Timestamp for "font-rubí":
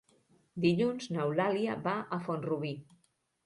2.27-2.77